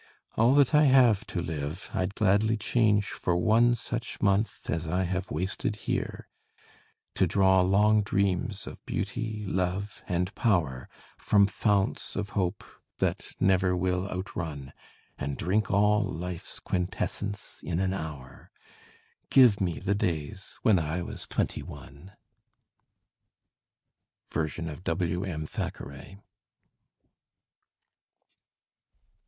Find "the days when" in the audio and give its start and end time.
19.77-20.79